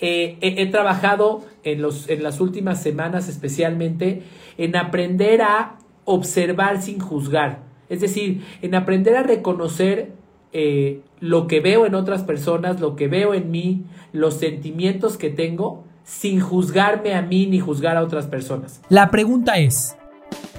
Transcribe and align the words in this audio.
he, 0.00 0.66
trabajado 0.66 1.42
en, 1.62 1.82
los, 1.82 2.08
en 2.08 2.22
las 2.22 2.40
últimas 2.40 2.82
semanas 2.82 3.28
especialmente 3.28 4.22
en 4.58 4.76
aprender 4.76 5.42
a 5.42 5.78
observar 6.04 6.82
sin 6.82 6.98
juzgar. 7.00 7.62
Es 7.88 8.00
decir, 8.00 8.42
en 8.62 8.74
aprender 8.74 9.16
a 9.16 9.22
reconocer 9.22 10.12
eh, 10.52 11.00
lo 11.20 11.46
que 11.46 11.60
veo 11.60 11.86
en 11.86 11.94
otras 11.94 12.22
personas, 12.22 12.80
lo 12.80 12.96
que 12.96 13.08
veo 13.08 13.34
en 13.34 13.50
mí, 13.50 13.84
los 14.12 14.34
sentimientos 14.34 15.16
que 15.16 15.30
tengo, 15.30 15.84
sin 16.04 16.40
juzgarme 16.40 17.14
a 17.14 17.22
mí 17.22 17.46
ni 17.46 17.60
juzgar 17.60 17.96
a 17.96 18.02
otras 18.02 18.26
personas. 18.26 18.80
La 18.88 19.10
pregunta 19.10 19.58
es, 19.58 19.96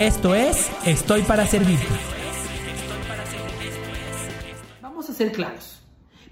Esto 0.00 0.34
es 0.34 0.72
Estoy 0.84 1.22
para 1.22 1.46
servirte. 1.46 1.86
Vamos 4.82 5.08
a 5.08 5.12
ser 5.12 5.30
claros. 5.30 5.84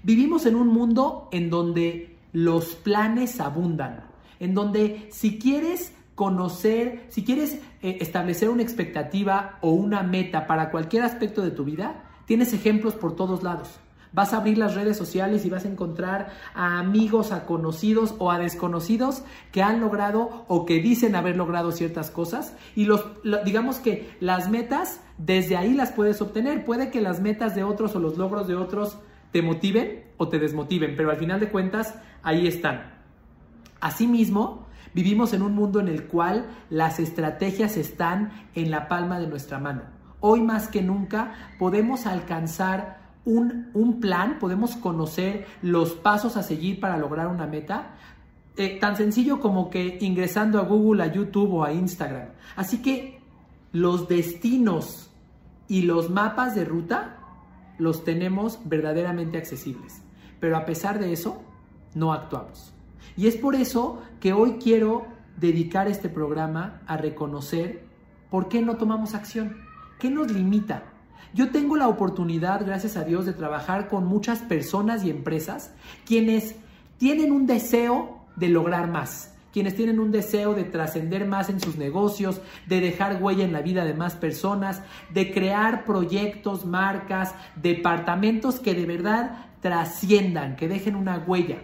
Vivimos 0.03 0.45
en 0.45 0.55
un 0.55 0.67
mundo 0.67 1.29
en 1.31 1.49
donde 1.49 2.17
los 2.33 2.75
planes 2.75 3.39
abundan, 3.39 4.03
en 4.41 4.53
donde 4.53 5.07
si 5.13 5.39
quieres 5.39 5.93
conocer, 6.13 7.05
si 7.07 7.23
quieres 7.23 7.61
eh, 7.81 7.99
establecer 8.01 8.49
una 8.49 8.63
expectativa 8.63 9.59
o 9.61 9.71
una 9.71 10.03
meta 10.03 10.45
para 10.45 10.69
cualquier 10.69 11.03
aspecto 11.03 11.41
de 11.41 11.51
tu 11.51 11.63
vida, 11.63 12.03
tienes 12.25 12.51
ejemplos 12.51 12.95
por 12.95 13.15
todos 13.15 13.43
lados. 13.43 13.79
Vas 14.13 14.31
a 14.31 14.37
abrir 14.37 14.57
las 14.57 14.75
redes 14.75 14.95
sociales 14.95 15.43
y 15.43 15.49
vas 15.49 15.65
a 15.65 15.69
encontrar 15.69 16.31
a 16.53 16.79
amigos, 16.79 17.31
a 17.31 17.45
conocidos 17.45 18.15
o 18.19 18.31
a 18.31 18.37
desconocidos 18.37 19.23
que 19.51 19.63
han 19.63 19.81
logrado 19.81 20.45
o 20.47 20.65
que 20.65 20.79
dicen 20.79 21.15
haber 21.15 21.35
logrado 21.35 21.71
ciertas 21.71 22.11
cosas. 22.11 22.55
Y 22.75 22.85
los, 22.85 23.05
digamos 23.43 23.77
que 23.77 24.15
las 24.19 24.49
metas, 24.49 25.01
desde 25.17 25.57
ahí 25.57 25.73
las 25.73 25.91
puedes 25.91 26.21
obtener. 26.21 26.63
Puede 26.63 26.91
que 26.91 27.01
las 27.01 27.21
metas 27.21 27.55
de 27.55 27.63
otros 27.63 27.95
o 27.95 27.99
los 27.99 28.17
logros 28.17 28.47
de 28.47 28.55
otros 28.55 28.99
te 29.31 29.41
motiven 29.41 30.05
o 30.17 30.29
te 30.29 30.37
desmotiven, 30.37 30.95
pero 30.95 31.09
al 31.09 31.17
final 31.17 31.39
de 31.39 31.49
cuentas 31.49 31.95
ahí 32.21 32.47
están. 32.47 32.93
Asimismo, 33.81 34.67
Vivimos 34.93 35.33
en 35.33 35.41
un 35.41 35.55
mundo 35.55 35.79
en 35.79 35.87
el 35.87 36.05
cual 36.05 36.45
las 36.69 36.99
estrategias 36.99 37.77
están 37.77 38.31
en 38.53 38.69
la 38.69 38.87
palma 38.87 39.19
de 39.19 39.25
nuestra 39.25 39.57
mano. 39.57 39.81
Hoy 40.19 40.41
más 40.41 40.67
que 40.67 40.83
nunca 40.83 41.33
podemos 41.57 42.05
alcanzar 42.05 43.02
un, 43.25 43.99
plan, 44.01 44.37
podemos 44.39 44.75
conocer 44.75 45.45
los 45.61 45.93
pasos 45.93 46.37
a 46.37 46.43
seguir 46.43 46.79
para 46.79 46.97
lograr 46.97 47.27
una 47.27 47.47
meta, 47.47 47.95
eh, 48.57 48.79
tan 48.79 48.95
sencillo 48.95 49.39
como 49.39 49.69
que 49.69 49.97
ingresando 50.01 50.59
a 50.59 50.63
Google, 50.63 51.03
a 51.03 51.11
YouTube 51.11 51.53
o 51.53 51.63
a 51.63 51.71
Instagram. 51.71 52.29
Así 52.55 52.81
que 52.81 53.21
los 53.71 54.07
destinos 54.07 55.09
y 55.67 55.83
los 55.83 56.09
mapas 56.09 56.53
de 56.53 56.65
ruta 56.65 57.17
los 57.79 58.03
tenemos 58.03 58.59
verdaderamente 58.65 59.37
accesibles. 59.37 60.01
Pero 60.39 60.57
a 60.57 60.65
pesar 60.65 60.99
de 60.99 61.13
eso, 61.13 61.41
no 61.95 62.13
actuamos. 62.13 62.73
Y 63.15 63.27
es 63.27 63.37
por 63.37 63.55
eso 63.55 64.01
que 64.19 64.33
hoy 64.33 64.57
quiero 64.61 65.05
dedicar 65.37 65.87
este 65.87 66.09
programa 66.09 66.81
a 66.85 66.97
reconocer 66.97 67.85
por 68.29 68.49
qué 68.49 68.61
no 68.61 68.77
tomamos 68.77 69.13
acción, 69.15 69.57
qué 69.99 70.09
nos 70.09 70.31
limita. 70.31 70.92
Yo 71.33 71.49
tengo 71.49 71.75
la 71.75 71.87
oportunidad, 71.87 72.65
gracias 72.65 72.95
a 72.95 73.03
Dios, 73.03 73.25
de 73.25 73.33
trabajar 73.33 73.87
con 73.87 74.05
muchas 74.05 74.39
personas 74.39 75.03
y 75.03 75.09
empresas 75.09 75.71
quienes 76.05 76.55
tienen 76.97 77.31
un 77.31 77.47
deseo 77.47 78.19
de 78.35 78.49
lograr 78.49 78.87
más, 78.89 79.33
quienes 79.51 79.75
tienen 79.75 79.99
un 79.99 80.11
deseo 80.11 80.53
de 80.53 80.63
trascender 80.63 81.25
más 81.25 81.49
en 81.49 81.59
sus 81.59 81.75
negocios, 81.75 82.41
de 82.67 82.81
dejar 82.81 83.21
huella 83.21 83.45
en 83.45 83.53
la 83.53 83.61
vida 83.61 83.83
de 83.83 83.93
más 83.93 84.15
personas, 84.15 84.81
de 85.11 85.31
crear 85.31 85.85
proyectos, 85.85 86.65
marcas, 86.65 87.33
departamentos 87.55 88.59
que 88.59 88.73
de 88.73 88.85
verdad 88.85 89.47
trasciendan, 89.61 90.55
que 90.55 90.67
dejen 90.67 90.95
una 90.95 91.17
huella. 91.17 91.57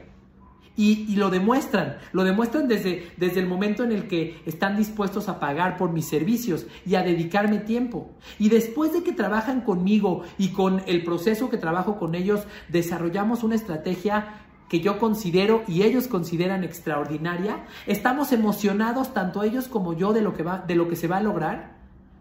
Y, 0.81 1.17
lo 1.17 1.29
demuestran, 1.29 1.97
lo 2.13 2.23
demuestran 2.23 2.69
desde, 2.69 3.11
desde 3.17 3.41
el 3.41 3.47
momento 3.47 3.83
en 3.83 3.91
el 3.91 4.07
que 4.07 4.41
están 4.45 4.77
dispuestos 4.77 5.27
a 5.27 5.37
pagar 5.37 5.75
por 5.75 5.91
mis 5.91 6.07
servicios 6.07 6.67
y 6.85 6.95
a 6.95 7.03
dedicarme 7.03 7.59
tiempo. 7.59 8.11
Y 8.37 8.47
después 8.47 8.93
de 8.93 9.03
que 9.03 9.11
trabajan 9.11 9.59
conmigo 9.59 10.23
y 10.37 10.53
con 10.53 10.81
el 10.87 11.03
proceso 11.03 11.49
que 11.49 11.57
trabajo 11.57 11.99
con 11.99 12.15
ellos, 12.15 12.47
desarrollamos 12.69 13.43
una 13.43 13.55
estrategia 13.55 14.45
que 14.69 14.79
yo 14.79 14.99
considero 14.99 15.63
y 15.67 15.83
ellos 15.83 16.07
consideran 16.07 16.63
extraordinaria, 16.63 17.65
estamos 17.85 18.31
emocionados 18.31 19.13
tanto 19.13 19.43
ellos 19.43 19.67
como 19.67 19.91
yo 19.91 20.13
de 20.13 20.21
lo 20.21 20.33
que 20.33 20.43
va 20.43 20.59
de 20.59 20.75
lo 20.75 20.87
que 20.87 20.95
se 20.95 21.09
va 21.09 21.17
a 21.17 21.21
lograr. 21.21 21.75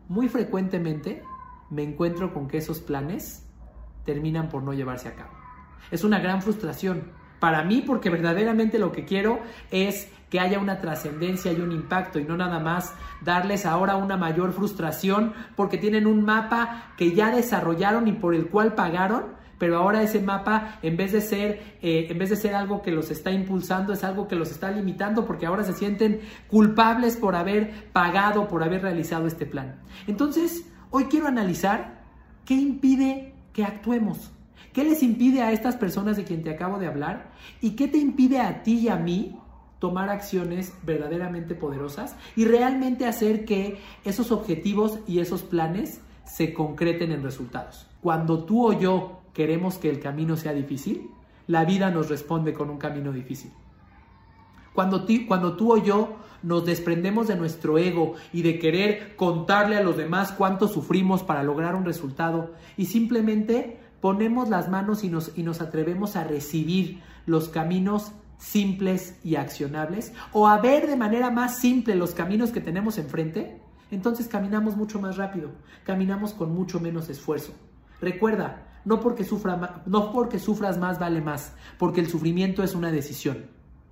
Muy 0.08 0.28
frecuentemente 0.28 1.22
me 1.70 1.84
encuentro 1.84 2.34
con 2.34 2.48
que 2.48 2.58
esos 2.58 2.80
planes 2.80 3.46
terminan 4.04 4.48
por 4.48 4.64
no 4.64 4.72
llevarse 4.72 5.06
a 5.06 5.14
cabo. 5.14 5.30
Es 5.92 6.02
una 6.02 6.18
gran 6.18 6.42
frustración 6.42 7.12
para 7.40 7.64
mí, 7.64 7.82
porque 7.86 8.10
verdaderamente 8.10 8.78
lo 8.78 8.92
que 8.92 9.04
quiero 9.04 9.40
es 9.70 10.10
que 10.30 10.40
haya 10.40 10.58
una 10.58 10.80
trascendencia 10.80 11.52
y 11.52 11.60
un 11.60 11.72
impacto 11.72 12.18
y 12.18 12.24
no 12.24 12.36
nada 12.36 12.58
más 12.58 12.94
darles 13.22 13.64
ahora 13.64 13.96
una 13.96 14.16
mayor 14.16 14.52
frustración 14.52 15.32
porque 15.56 15.78
tienen 15.78 16.06
un 16.06 16.24
mapa 16.24 16.92
que 16.96 17.14
ya 17.14 17.30
desarrollaron 17.30 18.08
y 18.08 18.12
por 18.12 18.34
el 18.34 18.48
cual 18.48 18.74
pagaron, 18.74 19.38
pero 19.58 19.78
ahora 19.78 20.02
ese 20.02 20.20
mapa 20.20 20.78
en 20.82 20.96
vez 20.96 21.12
de 21.12 21.20
ser 21.20 21.78
eh, 21.82 22.06
en 22.10 22.18
vez 22.18 22.30
de 22.30 22.36
ser 22.36 22.54
algo 22.54 22.82
que 22.82 22.90
los 22.90 23.10
está 23.10 23.30
impulsando 23.30 23.92
es 23.92 24.04
algo 24.04 24.28
que 24.28 24.36
los 24.36 24.50
está 24.50 24.70
limitando 24.70 25.24
porque 25.24 25.46
ahora 25.46 25.64
se 25.64 25.72
sienten 25.72 26.20
culpables 26.48 27.16
por 27.16 27.34
haber 27.34 27.90
pagado, 27.92 28.48
por 28.48 28.62
haber 28.62 28.82
realizado 28.82 29.26
este 29.26 29.46
plan. 29.46 29.80
Entonces, 30.06 30.66
hoy 30.90 31.04
quiero 31.04 31.26
analizar 31.26 32.02
qué 32.44 32.54
impide 32.54 33.34
que 33.52 33.64
actuemos. 33.64 34.30
¿Qué 34.72 34.84
les 34.84 35.02
impide 35.02 35.42
a 35.42 35.52
estas 35.52 35.76
personas 35.76 36.16
de 36.16 36.24
quien 36.24 36.42
te 36.42 36.50
acabo 36.50 36.78
de 36.78 36.86
hablar? 36.86 37.32
¿Y 37.60 37.70
qué 37.70 37.88
te 37.88 37.98
impide 37.98 38.40
a 38.40 38.62
ti 38.62 38.80
y 38.80 38.88
a 38.88 38.96
mí 38.96 39.38
tomar 39.78 40.10
acciones 40.10 40.74
verdaderamente 40.82 41.54
poderosas 41.54 42.16
y 42.36 42.44
realmente 42.44 43.06
hacer 43.06 43.44
que 43.44 43.78
esos 44.04 44.32
objetivos 44.32 44.98
y 45.06 45.20
esos 45.20 45.42
planes 45.42 46.00
se 46.24 46.52
concreten 46.52 47.12
en 47.12 47.22
resultados? 47.22 47.86
Cuando 48.00 48.44
tú 48.44 48.68
o 48.68 48.72
yo 48.72 49.20
queremos 49.32 49.78
que 49.78 49.90
el 49.90 50.00
camino 50.00 50.36
sea 50.36 50.52
difícil, 50.52 51.10
la 51.46 51.64
vida 51.64 51.90
nos 51.90 52.08
responde 52.08 52.52
con 52.52 52.70
un 52.70 52.78
camino 52.78 53.12
difícil. 53.12 53.50
Cuando, 54.74 55.06
cuando 55.26 55.56
tú 55.56 55.72
o 55.72 55.76
yo 55.78 56.18
nos 56.42 56.64
desprendemos 56.64 57.26
de 57.26 57.36
nuestro 57.36 57.78
ego 57.78 58.14
y 58.32 58.42
de 58.42 58.58
querer 58.58 59.16
contarle 59.16 59.76
a 59.76 59.82
los 59.82 59.96
demás 59.96 60.30
cuánto 60.30 60.68
sufrimos 60.68 61.22
para 61.24 61.42
lograr 61.42 61.74
un 61.74 61.84
resultado 61.84 62.52
y 62.76 62.86
simplemente 62.86 63.78
ponemos 64.00 64.48
las 64.48 64.68
manos 64.68 65.04
y 65.04 65.08
nos, 65.08 65.32
y 65.36 65.42
nos 65.42 65.60
atrevemos 65.60 66.16
a 66.16 66.24
recibir 66.24 67.00
los 67.26 67.48
caminos 67.48 68.12
simples 68.38 69.16
y 69.24 69.36
accionables 69.36 70.12
o 70.32 70.46
a 70.46 70.60
ver 70.60 70.86
de 70.86 70.96
manera 70.96 71.30
más 71.30 71.58
simple 71.58 71.94
los 71.96 72.12
caminos 72.12 72.50
que 72.50 72.60
tenemos 72.60 72.98
enfrente, 72.98 73.60
entonces 73.90 74.28
caminamos 74.28 74.76
mucho 74.76 75.00
más 75.00 75.16
rápido, 75.16 75.50
caminamos 75.84 76.32
con 76.32 76.54
mucho 76.54 76.78
menos 76.80 77.08
esfuerzo. 77.08 77.52
Recuerda, 78.00 78.66
no 78.84 79.00
porque, 79.00 79.24
sufra, 79.24 79.82
no 79.86 80.12
porque 80.12 80.38
sufras 80.38 80.78
más 80.78 80.98
vale 80.98 81.20
más, 81.20 81.52
porque 81.78 82.00
el 82.00 82.08
sufrimiento 82.08 82.62
es 82.62 82.74
una 82.74 82.92
decisión. 82.92 83.46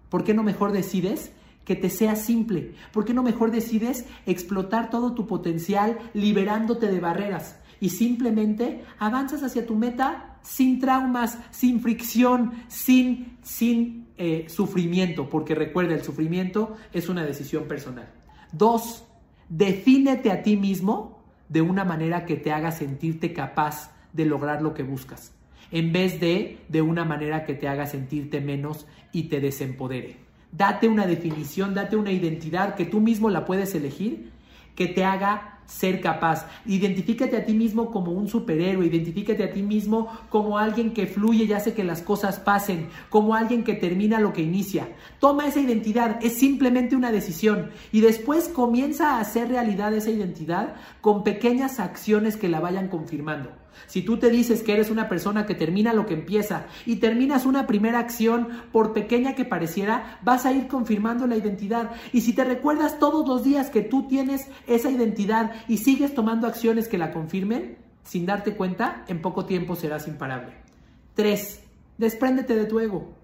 ¿Por 0.08 0.22
qué 0.22 0.34
no 0.34 0.42
mejor 0.42 0.72
decides 0.72 1.32
que 1.64 1.74
te 1.74 1.90
sea 1.90 2.14
simple? 2.14 2.74
¿Por 2.92 3.04
qué 3.04 3.12
no 3.12 3.22
mejor 3.22 3.50
decides 3.50 4.06
explotar 4.24 4.88
todo 4.88 5.14
tu 5.14 5.26
potencial 5.26 5.98
liberándote 6.14 6.86
de 6.86 7.00
barreras? 7.00 7.58
Y 7.80 7.90
simplemente 7.90 8.84
avanzas 8.98 9.42
hacia 9.42 9.66
tu 9.66 9.74
meta 9.74 10.38
sin 10.42 10.78
traumas, 10.78 11.38
sin 11.50 11.80
fricción, 11.80 12.52
sin, 12.68 13.38
sin 13.42 14.06
eh, 14.16 14.46
sufrimiento, 14.48 15.28
porque 15.28 15.54
recuerda, 15.54 15.94
el 15.94 16.02
sufrimiento 16.02 16.76
es 16.92 17.08
una 17.08 17.24
decisión 17.24 17.64
personal. 17.64 18.08
Dos, 18.52 19.04
defínete 19.48 20.30
a 20.30 20.42
ti 20.42 20.56
mismo 20.56 21.24
de 21.48 21.62
una 21.62 21.84
manera 21.84 22.24
que 22.24 22.36
te 22.36 22.52
haga 22.52 22.70
sentirte 22.70 23.32
capaz 23.32 23.92
de 24.12 24.24
lograr 24.24 24.62
lo 24.62 24.72
que 24.72 24.82
buscas, 24.82 25.34
en 25.70 25.92
vez 25.92 26.20
de 26.20 26.58
de 26.68 26.82
una 26.82 27.04
manera 27.04 27.44
que 27.44 27.54
te 27.54 27.68
haga 27.68 27.86
sentirte 27.86 28.40
menos 28.40 28.86
y 29.12 29.24
te 29.24 29.40
desempodere. 29.40 30.16
Date 30.52 30.88
una 30.88 31.06
definición, 31.06 31.74
date 31.74 31.96
una 31.96 32.12
identidad 32.12 32.76
que 32.76 32.86
tú 32.86 33.00
mismo 33.00 33.28
la 33.30 33.44
puedes 33.44 33.74
elegir, 33.74 34.30
que 34.74 34.86
te 34.86 35.04
haga 35.04 35.55
ser 35.66 36.00
capaz. 36.00 36.46
Identifícate 36.64 37.36
a 37.36 37.44
ti 37.44 37.52
mismo 37.52 37.90
como 37.90 38.12
un 38.12 38.28
superhéroe, 38.28 38.86
identifícate 38.86 39.44
a 39.44 39.52
ti 39.52 39.62
mismo 39.62 40.08
como 40.30 40.58
alguien 40.58 40.92
que 40.92 41.06
fluye 41.06 41.44
y 41.44 41.52
hace 41.52 41.74
que 41.74 41.84
las 41.84 42.02
cosas 42.02 42.38
pasen, 42.38 42.88
como 43.10 43.34
alguien 43.34 43.64
que 43.64 43.74
termina 43.74 44.20
lo 44.20 44.32
que 44.32 44.42
inicia. 44.42 44.88
Toma 45.20 45.46
esa 45.46 45.60
identidad, 45.60 46.18
es 46.22 46.34
simplemente 46.38 46.96
una 46.96 47.12
decisión 47.12 47.70
y 47.92 48.00
después 48.00 48.48
comienza 48.48 49.16
a 49.16 49.20
hacer 49.20 49.48
realidad 49.48 49.94
esa 49.94 50.10
identidad 50.10 50.74
con 51.00 51.24
pequeñas 51.24 51.80
acciones 51.80 52.36
que 52.36 52.48
la 52.48 52.60
vayan 52.60 52.88
confirmando. 52.88 53.65
Si 53.86 54.02
tú 54.02 54.18
te 54.18 54.30
dices 54.30 54.62
que 54.62 54.72
eres 54.72 54.90
una 54.90 55.08
persona 55.08 55.46
que 55.46 55.54
termina 55.54 55.92
lo 55.92 56.06
que 56.06 56.14
empieza 56.14 56.66
y 56.84 56.96
terminas 56.96 57.46
una 57.46 57.66
primera 57.66 57.98
acción, 57.98 58.48
por 58.72 58.92
pequeña 58.92 59.34
que 59.34 59.44
pareciera, 59.44 60.18
vas 60.22 60.46
a 60.46 60.52
ir 60.52 60.68
confirmando 60.68 61.26
la 61.26 61.36
identidad. 61.36 61.92
Y 62.12 62.22
si 62.22 62.32
te 62.32 62.44
recuerdas 62.44 62.98
todos 62.98 63.26
los 63.28 63.44
días 63.44 63.70
que 63.70 63.82
tú 63.82 64.08
tienes 64.08 64.48
esa 64.66 64.90
identidad 64.90 65.52
y 65.68 65.78
sigues 65.78 66.14
tomando 66.14 66.46
acciones 66.46 66.88
que 66.88 66.98
la 66.98 67.12
confirmen, 67.12 67.78
sin 68.02 68.26
darte 68.26 68.54
cuenta, 68.54 69.04
en 69.08 69.20
poco 69.20 69.46
tiempo 69.46 69.76
serás 69.76 70.08
imparable. 70.08 70.52
3. 71.14 71.62
Despréndete 71.98 72.54
de 72.54 72.66
tu 72.66 72.78
ego. 72.80 73.14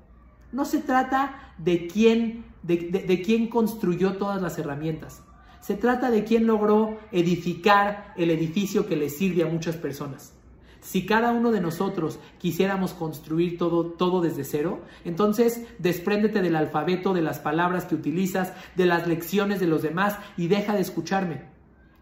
No 0.51 0.65
se 0.65 0.79
trata 0.79 1.55
de 1.59 1.87
quién, 1.87 2.45
de, 2.63 2.77
de 3.07 3.23
quién 3.23 3.49
construyó 3.49 4.17
todas 4.17 4.43
las 4.43 4.59
herramientas. 4.59 5.23
Se 5.61 5.75
trata 5.75 6.11
de 6.11 6.25
quién 6.25 6.47
logró 6.47 6.99
edificar 7.13 8.13
el 8.17 8.31
edificio 8.31 8.87
que 8.87 8.97
le 8.97 9.09
sirve 9.09 9.45
a 9.45 9.47
muchas 9.47 9.77
personas. 9.77 10.35
Si 10.83 11.07
cada 11.07 11.31
uno 11.31 11.53
de 11.53 11.61
nosotros 11.61 12.19
quisiéramos 12.39 12.93
construir 12.93 13.57
todo, 13.57 13.87
todo 13.87 14.21
desde 14.21 14.45
cero, 14.45 14.81
entonces 15.05 15.65
despréndete 15.79 16.43
del 16.43 16.57
alfabeto, 16.57 17.15
de 17.15 17.23
las 17.23 17.39
palabras 17.39 17.87
que 17.87 17.95
utilizas, 17.95 18.53
de 18.75 18.87
las 18.87 19.07
lecciones 19.07 19.61
de 19.61 19.69
los 19.69 19.83
demás 19.83 20.19
y 20.37 20.49
deja 20.49 20.75
de 20.75 20.81
escucharme. 20.81 21.45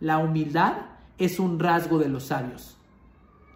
La 0.01 0.19
humildad 0.19 0.87
es 1.19 1.39
un 1.39 1.61
rasgo 1.61 1.99
de 1.99 2.09
los 2.09 2.25
sabios 2.25 2.79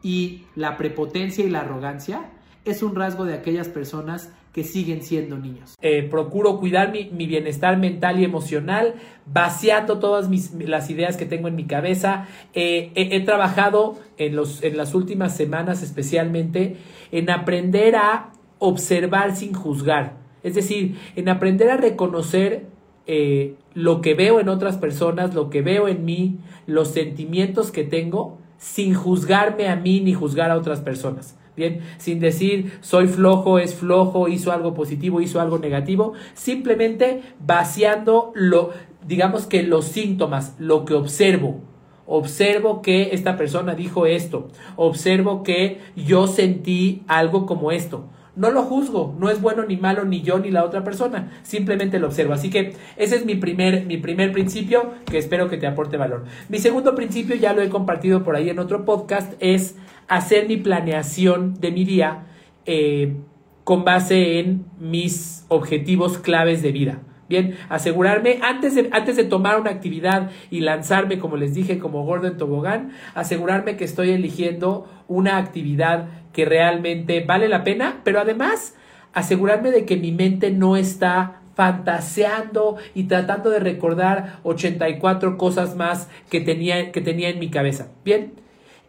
y 0.03 0.45
la 0.55 0.77
prepotencia 0.77 1.45
y 1.45 1.51
la 1.51 1.63
arrogancia 1.63 2.31
es 2.67 2.83
un 2.83 2.95
rasgo 2.95 3.25
de 3.25 3.35
aquellas 3.35 3.69
personas 3.69 4.31
que 4.55 4.63
siguen 4.63 5.03
siendo 5.03 5.37
niños. 5.37 5.75
Eh, 5.83 6.05
procuro 6.05 6.59
cuidar 6.61 6.93
mi, 6.93 7.27
bienestar 7.27 7.77
mental 7.77 8.21
y 8.21 8.25
emocional, 8.25 8.95
vaciando 9.27 9.99
todas 9.99 10.29
mis, 10.29 10.55
las 10.55 10.91
ideas 10.91 11.17
que 11.17 11.27
tengo 11.27 11.49
en 11.49 11.57
mi 11.57 11.65
cabeza. 11.65 12.29
Eh, 12.55 12.93
he, 12.95 13.21
trabajado 13.23 13.99
en, 14.17 14.37
los, 14.37 14.63
en 14.63 14.77
las 14.77 14.95
últimas 14.95 15.37
semanas 15.37 15.83
especialmente 15.83 16.77
en 17.11 17.31
aprender 17.31 17.97
a 17.97 18.31
observar 18.61 19.35
sin 19.35 19.55
juzgar. 19.55 20.19
Es 20.45 20.55
decir, 20.55 20.99
en 21.17 21.29
aprender 21.29 21.71
a 21.71 21.77
reconocer 21.77 22.67
eh, 23.09 23.57
lo 23.75 24.01
que 24.01 24.15
veo 24.15 24.39
en 24.39 24.49
otras 24.49 24.79
personas, 24.79 25.35
lo 25.35 25.51
que 25.51 25.63
veo 25.63 25.89
en 25.89 26.05
mí, 26.05 26.39
los 26.67 26.89
sentimientos 26.93 27.73
que 27.73 27.83
tengo, 27.83 28.39
sin 28.57 28.95
juzgarme 28.95 29.67
a 29.67 29.75
mí 29.75 30.01
ni 30.01 30.15
juzgar 30.15 30.53
a 30.53 30.57
otras 30.57 30.81
personas. 30.81 31.37
Bien, 31.57 31.81
sin 31.99 32.19
decir 32.19 32.79
soy 32.81 33.07
flojo, 33.07 33.59
es 33.59 33.75
flojo, 33.75 34.29
hizo 34.29 34.51
algo 34.51 34.75
positivo, 34.75 35.21
hizo 35.21 35.41
algo 35.41 35.59
negativo, 35.59 36.15
simplemente 36.35 37.23
vaciando 37.39 38.33
lo, 38.35 38.71
digamos 39.07 39.47
que 39.47 39.63
los 39.63 39.85
síntomas, 39.85 40.55
lo 40.59 40.85
que 40.85 40.95
observo. 40.95 41.61
Observo 42.07 42.83
que 42.83 43.11
esta 43.13 43.37
persona 43.37 43.75
dijo 43.75 44.05
esto, 44.05 44.49
observo 44.77 45.43
que 45.43 45.81
yo 45.97 46.27
sentí 46.27 47.03
algo 47.07 47.47
como 47.47 47.71
esto. 47.73 48.09
No 48.37 48.51
lo 48.51 48.63
juzgo, 48.63 49.15
no 49.19 49.31
es 49.31 49.41
bueno 49.41 49.65
ni 49.65 49.77
malo 49.77 50.05
ni 50.05 50.23
yo 50.23 50.41
ni 50.41 50.51
la 50.51 50.65
otra 50.65 50.83
persona, 50.83 51.31
simplemente 51.45 52.01
lo 52.01 52.09
observo. 52.09 52.33
Así 52.33 52.51
que 52.51 52.75
ese 52.97 53.17
es 53.17 53.25
mi 53.25 53.37
primer, 53.37 53.87
mi 53.87 53.97
primer 53.97 54.33
principio 54.33 54.93
que 55.07 55.19
espero 55.19 55.49
que 55.49 55.57
te 55.57 55.69
aporte 55.69 55.97
valor. 55.97 56.25
Mi 56.49 56.59
segundo 56.59 56.97
principio, 56.97 57.37
ya 57.37 57.53
lo 57.53 57.63
he 57.63 57.69
compartido 57.69 58.25
por 58.25 58.35
ahí 58.35 58.51
en 58.51 58.59
otro 58.59 58.85
podcast, 58.85 59.35
es 59.39 59.77
hacer 60.09 60.49
mi 60.49 60.57
planeación 60.57 61.55
de 61.61 61.71
mi 61.71 61.85
día 61.85 62.25
eh, 62.67 63.17
con 63.63 63.85
base 63.85 64.41
en 64.41 64.65
mis 64.81 65.45
objetivos 65.49 66.19
claves 66.19 66.61
de 66.61 66.73
vida. 66.73 67.03
Bien, 67.29 67.57
asegurarme 67.71 68.41
antes 68.43 68.75
de, 68.75 68.91
antes 68.93 69.17
de 69.17 69.25
tomar 69.25 69.59
una 69.59 69.71
actividad 69.71 70.31
y 70.51 70.61
lanzarme, 70.61 71.19
como 71.19 71.37
les 71.37 71.55
dije, 71.55 71.79
como 71.79 72.05
Gordon 72.05 72.37
Tobogán, 72.37 72.91
asegurarme 73.15 73.77
que 73.77 73.85
estoy 73.85 74.11
eligiendo 74.11 74.87
una 75.09 75.39
actividad 75.39 76.09
que 76.35 76.45
realmente 76.45 77.25
vale 77.25 77.49
la 77.49 77.65
pena, 77.65 78.01
pero 78.05 78.21
además 78.21 78.75
asegurarme 79.15 79.71
de 79.71 79.87
que 79.87 79.97
mi 79.97 80.13
mente 80.13 80.51
no 80.51 80.77
está 80.77 81.41
fantaseando 81.55 82.77
y 82.95 83.05
tratando 83.05 83.49
de 83.49 83.61
recordar 83.61 84.41
84 84.43 85.39
cosas 85.39 85.77
más 85.77 86.09
que 86.29 86.41
tenía, 86.41 86.93
que 86.93 87.01
tenía 87.01 87.31
en 87.31 87.39
mi 87.39 87.49
cabeza. 87.49 87.89
Bien, 88.05 88.33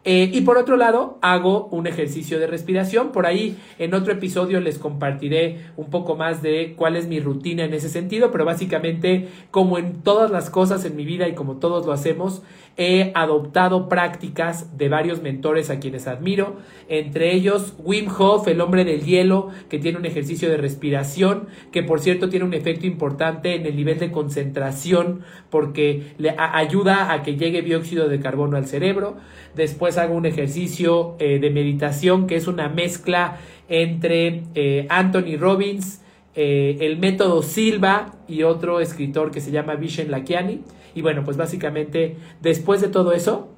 eh, 0.08 0.30
y 0.32 0.42
por 0.42 0.60
otro 0.60 0.78
lado, 0.78 1.18
hago 1.24 1.66
un 1.72 1.88
ejercicio 1.88 2.40
de 2.40 2.46
respiración. 2.46 3.12
Por 3.12 3.26
ahí 3.26 3.58
en 3.80 3.96
otro 3.96 4.14
episodio 4.14 4.62
les 4.62 4.78
compartiré 4.78 5.72
un 5.78 5.90
poco 5.90 6.16
más 6.16 6.44
de 6.44 6.76
cuál 6.78 6.96
es 6.96 7.08
mi 7.08 7.20
rutina 7.20 7.64
en 7.64 7.74
ese 7.74 7.90
sentido, 7.90 8.32
pero 8.32 8.46
básicamente 8.46 9.28
como 9.50 9.80
en 9.80 10.04
todas 10.04 10.30
las 10.30 10.52
cosas 10.52 10.86
en 10.86 10.96
mi 10.96 11.06
vida 11.06 11.28
y 11.28 11.34
como 11.34 11.58
todos 11.58 11.88
lo 11.88 11.92
hacemos, 11.92 12.44
he 12.78 13.12
adoptado 13.16 13.88
prácticas 13.88 14.78
de 14.78 14.90
varios 14.90 15.22
mentores 15.22 15.70
a 15.70 15.80
quienes 15.80 16.08
admiro, 16.08 16.58
entre 16.90 17.34
ellos 17.34 17.74
Wim 17.80 18.08
Hof, 18.18 18.48
el 18.48 18.62
hombre 18.62 18.84
del 18.84 19.04
hielo, 19.06 19.50
que 19.70 19.80
tiene 19.80 19.98
un 19.98 20.06
ejercicio 20.06 20.50
de 20.50 20.58
respiración, 20.58 21.48
que 21.72 21.84
por 21.84 22.00
cierto 22.00 22.30
tiene 22.30 22.46
un 22.46 22.54
efecto 22.54 22.86
importante 22.86 23.56
en 23.56 23.66
el 23.66 23.76
nivel 23.76 23.98
de 23.98 24.12
concentración 24.12 25.22
porque 25.50 26.14
le 26.18 26.36
ayuda 26.38 27.14
a 27.14 27.24
que 27.24 27.38
llegue 27.38 27.62
dióxido 27.62 28.10
de 28.10 28.20
carbono 28.20 28.58
al 28.58 28.68
cerebro. 28.68 29.16
Después 29.56 29.95
hago 29.98 30.16
un 30.16 30.26
ejercicio 30.26 31.16
eh, 31.20 31.40
de 31.40 31.50
meditación 31.50 32.28
que 32.28 32.36
es 32.36 32.48
una 32.48 32.70
mezcla 32.70 33.38
entre 33.68 34.44
eh, 34.54 34.86
Anthony 34.90 35.38
Robbins, 35.40 36.02
eh, 36.36 36.78
el 36.82 37.00
método 37.00 37.42
Silva 37.42 38.14
y 38.28 38.44
otro 38.44 38.80
escritor 38.80 39.32
que 39.32 39.42
se 39.42 39.52
llama 39.52 39.76
Vishen 39.76 40.12
Lakiani. 40.12 40.62
Y 40.94 41.02
bueno, 41.02 41.24
pues 41.24 41.38
básicamente 41.38 42.18
después 42.42 42.82
de 42.82 42.88
todo 42.88 43.14
eso, 43.14 43.50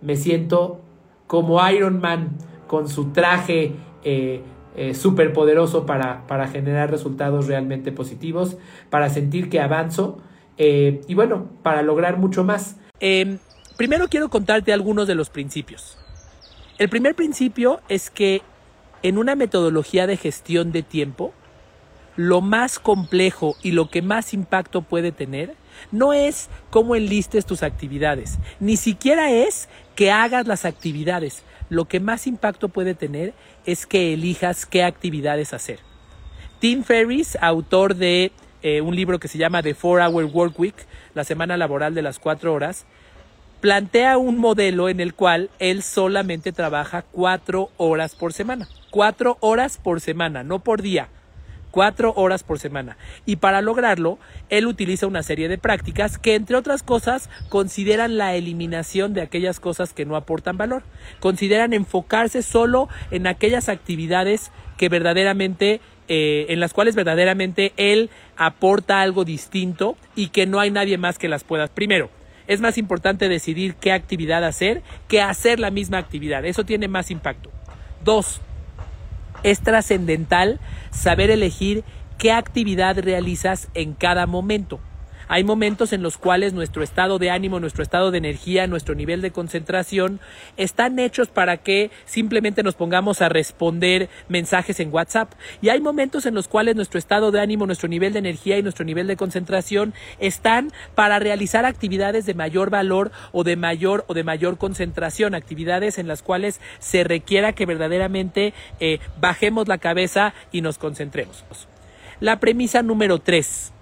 me 0.00 0.16
siento 0.16 0.80
como 1.26 1.66
Iron 1.70 2.00
Man 2.00 2.36
con 2.66 2.88
su 2.88 3.12
traje 3.12 3.72
eh, 4.04 4.42
súper 4.94 5.32
poderoso 5.32 5.84
para, 5.84 6.26
para, 6.26 6.46
generar 6.48 6.90
resultados 6.90 7.48
realmente 7.48 7.92
positivos, 7.92 8.56
para 8.88 9.10
sentir 9.10 9.50
que 9.50 9.60
avanzo 9.60 10.18
y 10.56 11.14
bueno, 11.14 11.48
para 11.62 11.80
lograr 11.80 12.18
mucho 12.18 12.44
más. 12.44 12.78
Primero 13.80 14.08
quiero 14.08 14.28
contarte 14.28 14.74
algunos 14.74 15.08
de 15.08 15.14
los 15.14 15.30
principios. 15.30 15.96
El 16.76 16.90
primer 16.90 17.14
principio 17.14 17.80
es 17.88 18.10
que 18.10 18.42
en 19.02 19.16
una 19.16 19.36
metodología 19.36 20.06
de 20.06 20.18
gestión 20.18 20.70
de 20.70 20.82
tiempo, 20.82 21.32
lo 22.14 22.42
más 22.42 22.78
complejo 22.78 23.56
y 23.62 23.70
lo 23.70 23.88
que 23.88 24.02
más 24.02 24.34
impacto 24.34 24.82
puede 24.82 25.12
tener 25.12 25.54
no 25.92 26.12
es 26.12 26.50
cómo 26.68 26.94
enlistes 26.94 27.46
tus 27.46 27.62
actividades, 27.62 28.38
ni 28.60 28.76
siquiera 28.76 29.30
es 29.30 29.70
que 29.94 30.10
hagas 30.10 30.46
las 30.46 30.66
actividades. 30.66 31.42
Lo 31.70 31.86
que 31.86 32.00
más 32.00 32.26
impacto 32.26 32.68
puede 32.68 32.92
tener 32.92 33.32
es 33.64 33.86
que 33.86 34.12
elijas 34.12 34.66
qué 34.66 34.84
actividades 34.84 35.54
hacer. 35.54 35.78
Tim 36.58 36.84
Ferriss, 36.84 37.38
autor 37.40 37.94
de 37.94 38.30
eh, 38.62 38.82
un 38.82 38.94
libro 38.94 39.18
que 39.18 39.28
se 39.28 39.38
llama 39.38 39.62
The 39.62 39.72
Four 39.72 40.02
Hour 40.02 40.24
Work 40.26 40.60
Week, 40.60 40.74
la 41.14 41.24
semana 41.24 41.56
laboral 41.56 41.94
de 41.94 42.02
las 42.02 42.18
cuatro 42.18 42.52
horas, 42.52 42.84
plantea 43.60 44.18
un 44.18 44.38
modelo 44.38 44.88
en 44.88 45.00
el 45.00 45.14
cual 45.14 45.50
él 45.58 45.82
solamente 45.82 46.52
trabaja 46.52 47.02
cuatro 47.02 47.70
horas 47.76 48.14
por 48.14 48.32
semana. 48.32 48.68
Cuatro 48.90 49.36
horas 49.40 49.78
por 49.78 50.00
semana, 50.00 50.42
no 50.42 50.58
por 50.60 50.82
día 50.82 51.08
cuatro 51.70 52.12
horas 52.16 52.42
por 52.42 52.58
semana. 52.58 52.96
Y 53.26 53.36
para 53.36 53.62
lograrlo, 53.62 54.18
él 54.48 54.66
utiliza 54.66 55.06
una 55.06 55.22
serie 55.22 55.48
de 55.48 55.58
prácticas 55.58 56.18
que, 56.18 56.34
entre 56.34 56.56
otras 56.56 56.82
cosas, 56.82 57.30
consideran 57.48 58.18
la 58.18 58.34
eliminación 58.34 59.14
de 59.14 59.22
aquellas 59.22 59.60
cosas 59.60 59.92
que 59.92 60.04
no 60.04 60.16
aportan 60.16 60.56
valor. 60.56 60.82
Consideran 61.20 61.72
enfocarse 61.72 62.42
solo 62.42 62.88
en 63.10 63.26
aquellas 63.26 63.68
actividades 63.68 64.50
que 64.76 64.88
verdaderamente, 64.88 65.80
eh, 66.08 66.46
en 66.48 66.60
las 66.60 66.72
cuales 66.72 66.94
verdaderamente 66.94 67.72
él 67.76 68.10
aporta 68.36 69.00
algo 69.00 69.24
distinto 69.24 69.96
y 70.16 70.28
que 70.28 70.46
no 70.46 70.60
hay 70.60 70.70
nadie 70.70 70.98
más 70.98 71.18
que 71.18 71.28
las 71.28 71.44
pueda. 71.44 71.68
Primero, 71.68 72.10
es 72.46 72.60
más 72.60 72.78
importante 72.78 73.28
decidir 73.28 73.74
qué 73.74 73.92
actividad 73.92 74.44
hacer 74.44 74.82
que 75.08 75.22
hacer 75.22 75.60
la 75.60 75.70
misma 75.70 75.98
actividad. 75.98 76.44
Eso 76.44 76.64
tiene 76.64 76.88
más 76.88 77.10
impacto. 77.10 77.50
Dos, 78.04 78.40
es 79.42 79.60
trascendental 79.60 80.60
saber 80.90 81.30
elegir 81.30 81.84
qué 82.18 82.32
actividad 82.32 82.98
realizas 82.98 83.68
en 83.74 83.94
cada 83.94 84.26
momento. 84.26 84.80
Hay 85.32 85.44
momentos 85.44 85.92
en 85.92 86.02
los 86.02 86.18
cuales 86.18 86.54
nuestro 86.54 86.82
estado 86.82 87.20
de 87.20 87.30
ánimo, 87.30 87.60
nuestro 87.60 87.84
estado 87.84 88.10
de 88.10 88.18
energía, 88.18 88.66
nuestro 88.66 88.96
nivel 88.96 89.20
de 89.20 89.30
concentración 89.30 90.18
están 90.56 90.98
hechos 90.98 91.28
para 91.28 91.58
que 91.58 91.92
simplemente 92.04 92.64
nos 92.64 92.74
pongamos 92.74 93.22
a 93.22 93.28
responder 93.28 94.08
mensajes 94.28 94.80
en 94.80 94.92
WhatsApp. 94.92 95.32
Y 95.62 95.68
hay 95.68 95.80
momentos 95.80 96.26
en 96.26 96.34
los 96.34 96.48
cuales 96.48 96.74
nuestro 96.74 96.98
estado 96.98 97.30
de 97.30 97.38
ánimo, 97.38 97.64
nuestro 97.66 97.88
nivel 97.88 98.12
de 98.12 98.18
energía 98.18 98.58
y 98.58 98.64
nuestro 98.64 98.84
nivel 98.84 99.06
de 99.06 99.14
concentración 99.14 99.94
están 100.18 100.72
para 100.96 101.20
realizar 101.20 101.64
actividades 101.64 102.26
de 102.26 102.34
mayor 102.34 102.70
valor 102.70 103.12
o 103.30 103.44
de 103.44 103.54
mayor 103.54 104.04
o 104.08 104.14
de 104.14 104.24
mayor 104.24 104.58
concentración, 104.58 105.36
actividades 105.36 105.98
en 105.98 106.08
las 106.08 106.24
cuales 106.24 106.60
se 106.80 107.04
requiera 107.04 107.52
que 107.52 107.66
verdaderamente 107.66 108.52
eh, 108.80 108.98
bajemos 109.20 109.68
la 109.68 109.78
cabeza 109.78 110.34
y 110.50 110.60
nos 110.60 110.76
concentremos. 110.76 111.44
La 112.18 112.40
premisa 112.40 112.82
número 112.82 113.20
tres. 113.20 113.72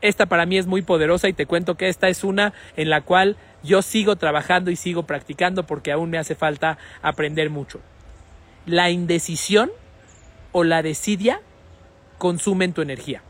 Esta 0.00 0.26
para 0.26 0.46
mí 0.46 0.56
es 0.56 0.66
muy 0.66 0.82
poderosa 0.82 1.28
y 1.28 1.32
te 1.32 1.46
cuento 1.46 1.76
que 1.76 1.88
esta 1.88 2.08
es 2.08 2.24
una 2.24 2.52
en 2.76 2.88
la 2.88 3.02
cual 3.02 3.36
yo 3.62 3.82
sigo 3.82 4.16
trabajando 4.16 4.70
y 4.70 4.76
sigo 4.76 5.04
practicando 5.04 5.66
porque 5.66 5.92
aún 5.92 6.10
me 6.10 6.18
hace 6.18 6.34
falta 6.34 6.78
aprender 7.02 7.50
mucho. 7.50 7.80
La 8.66 8.90
indecisión 8.90 9.70
o 10.52 10.64
la 10.64 10.82
desidia 10.82 11.40
consumen 12.18 12.72
tu 12.72 12.82
energía. 12.82 13.22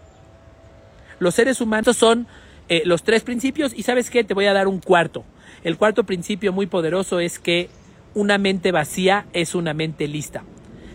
Los 1.19 1.35
seres 1.35 1.61
humanos 1.61 1.97
son 1.97 2.27
eh, 2.69 2.83
los 2.85 3.03
tres 3.03 3.23
principios 3.23 3.73
y 3.77 3.83
sabes 3.83 4.11
qué, 4.11 4.23
te 4.23 4.35
voy 4.35 4.47
a 4.47 4.53
dar 4.53 4.69
un 4.69 4.81
cuarto. 4.81 5.25
El 5.65 5.77
cuarto 5.77 6.05
principio 6.05 6.53
muy 6.53 6.67
poderoso 6.67 7.19
es 7.19 7.39
que 7.39 7.69
una 8.15 8.39
mente 8.39 8.73
vacía 8.73 9.27
es 9.33 9.55
una 9.55 9.75
mente 9.75 10.09
lista 10.09 10.45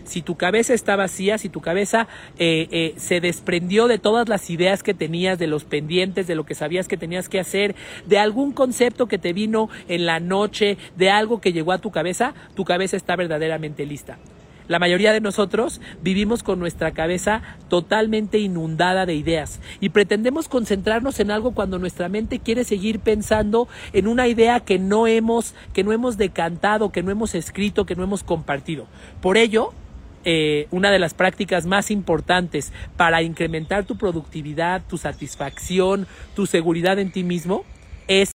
si 0.06 0.22
tu 0.22 0.36
cabeza 0.36 0.74
está 0.74 0.96
vacía, 0.96 1.38
si 1.38 1.48
tu 1.48 1.60
cabeza 1.60 2.08
eh, 2.38 2.68
eh, 2.70 2.94
se 2.96 3.20
desprendió 3.20 3.88
de 3.88 3.98
todas 3.98 4.28
las 4.28 4.48
ideas 4.50 4.82
que 4.82 4.94
tenías, 4.94 5.38
de 5.38 5.46
los 5.46 5.64
pendientes, 5.64 6.26
de 6.26 6.34
lo 6.34 6.44
que 6.44 6.54
sabías 6.54 6.88
que 6.88 6.96
tenías 6.96 7.28
que 7.28 7.40
hacer, 7.40 7.74
de 8.06 8.18
algún 8.18 8.52
concepto 8.52 9.06
que 9.06 9.18
te 9.18 9.32
vino 9.32 9.68
en 9.88 10.06
la 10.06 10.20
noche, 10.20 10.78
de 10.96 11.10
algo 11.10 11.40
que 11.40 11.52
llegó 11.52 11.72
a 11.72 11.78
tu 11.78 11.90
cabeza, 11.90 12.34
tu 12.54 12.64
cabeza 12.64 12.96
está 12.96 13.16
verdaderamente 13.16 13.86
lista. 13.86 14.18
La 14.68 14.80
mayoría 14.80 15.12
de 15.12 15.20
nosotros 15.20 15.80
vivimos 16.02 16.42
con 16.42 16.58
nuestra 16.58 16.90
cabeza 16.90 17.42
totalmente 17.68 18.38
inundada 18.38 19.06
de 19.06 19.14
ideas 19.14 19.60
y 19.80 19.90
pretendemos 19.90 20.48
concentrarnos 20.48 21.20
en 21.20 21.30
algo 21.30 21.52
cuando 21.52 21.78
nuestra 21.78 22.08
mente 22.08 22.40
quiere 22.40 22.64
seguir 22.64 22.98
pensando 22.98 23.68
en 23.92 24.08
una 24.08 24.26
idea 24.26 24.58
que 24.60 24.80
no 24.80 25.06
hemos 25.06 25.54
que 25.72 25.84
no 25.84 25.92
hemos 25.92 26.16
decantado, 26.16 26.90
que 26.90 27.04
no 27.04 27.12
hemos 27.12 27.36
escrito, 27.36 27.86
que 27.86 27.94
no 27.94 28.02
hemos 28.02 28.24
compartido. 28.24 28.86
Por 29.20 29.36
ello, 29.36 29.72
eh, 30.28 30.66
una 30.72 30.90
de 30.90 30.98
las 30.98 31.14
prácticas 31.14 31.66
más 31.66 31.92
importantes 31.92 32.72
para 32.96 33.22
incrementar 33.22 33.84
tu 33.84 33.96
productividad, 33.96 34.82
tu 34.86 34.98
satisfacción, 34.98 36.08
tu 36.34 36.46
seguridad 36.46 36.98
en 36.98 37.12
ti 37.12 37.22
mismo, 37.22 37.64
es 38.08 38.32